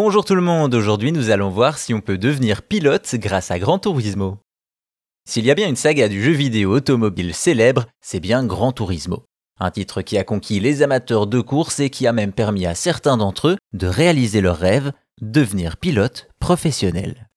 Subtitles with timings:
[0.00, 3.58] Bonjour tout le monde, aujourd'hui nous allons voir si on peut devenir pilote grâce à
[3.58, 4.38] Gran Turismo.
[5.28, 9.24] S'il y a bien une saga du jeu vidéo automobile célèbre, c'est bien Gran Turismo.
[9.58, 12.76] Un titre qui a conquis les amateurs de course et qui a même permis à
[12.76, 17.28] certains d'entre eux de réaliser leur rêve, devenir pilote professionnel.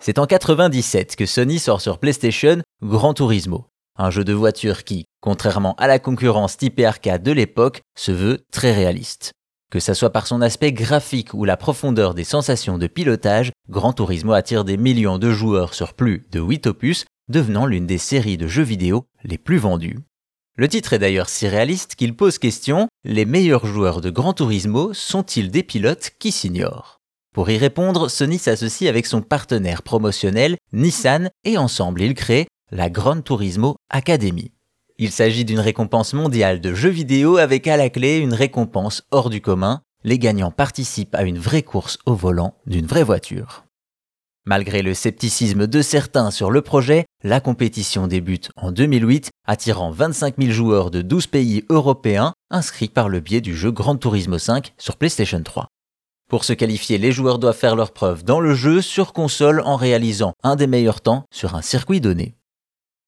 [0.00, 3.66] C'est en 97 que Sony sort sur PlayStation Gran Turismo,
[3.98, 8.38] un jeu de voiture qui, contrairement à la concurrence typée arcade de l'époque, se veut
[8.52, 9.32] très réaliste.
[9.70, 13.92] Que ça soit par son aspect graphique ou la profondeur des sensations de pilotage, Gran
[13.92, 18.36] Turismo attire des millions de joueurs sur plus de 8 opus, devenant l'une des séries
[18.36, 20.00] de jeux vidéo les plus vendues.
[20.56, 24.92] Le titre est d'ailleurs si réaliste qu'il pose question, les meilleurs joueurs de Gran Turismo
[24.92, 26.98] sont-ils des pilotes qui s'ignorent?
[27.32, 32.90] Pour y répondre, Sony s'associe avec son partenaire promotionnel Nissan et ensemble ils créent la
[32.90, 34.50] Gran Turismo Academy.
[35.02, 39.30] Il s'agit d'une récompense mondiale de jeux vidéo avec à la clé une récompense hors
[39.30, 39.80] du commun.
[40.04, 43.64] Les gagnants participent à une vraie course au volant d'une vraie voiture.
[44.44, 50.34] Malgré le scepticisme de certains sur le projet, la compétition débute en 2008, attirant 25
[50.38, 54.74] 000 joueurs de 12 pays européens inscrits par le biais du jeu Gran Turismo 5
[54.76, 55.68] sur PlayStation 3.
[56.28, 59.76] Pour se qualifier, les joueurs doivent faire leur preuve dans le jeu sur console en
[59.76, 62.34] réalisant un des meilleurs temps sur un circuit donné.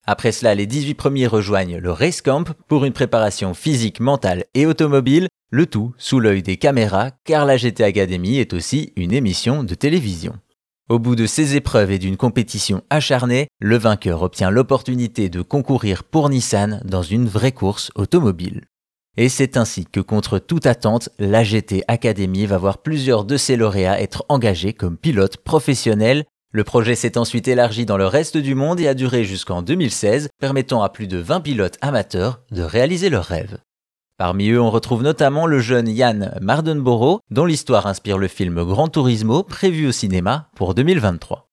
[0.05, 4.67] Après cela, les 18 premiers rejoignent le Race Camp pour une préparation physique, mentale et
[4.67, 9.63] automobile, le tout sous l'œil des caméras car la GT Academy est aussi une émission
[9.63, 10.35] de télévision.
[10.89, 16.03] Au bout de ces épreuves et d'une compétition acharnée, le vainqueur obtient l'opportunité de concourir
[16.03, 18.63] pour Nissan dans une vraie course automobile.
[19.17, 23.57] Et c'est ainsi que contre toute attente, la GT Academy va voir plusieurs de ses
[23.57, 28.55] lauréats être engagés comme pilotes professionnels le projet s'est ensuite élargi dans le reste du
[28.55, 33.09] monde et a duré jusqu'en 2016, permettant à plus de 20 pilotes amateurs de réaliser
[33.09, 33.59] leurs rêves.
[34.19, 38.89] Parmi eux, on retrouve notamment le jeune Yann Mardenborough, dont l'histoire inspire le film Gran
[38.89, 41.49] Turismo prévu au cinéma pour 2023.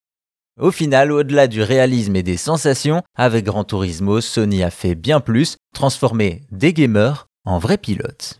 [0.60, 5.20] Au final, au-delà du réalisme et des sensations, avec Gran Turismo, Sony a fait bien
[5.20, 8.39] plus, transformer des gamers en vrais pilotes.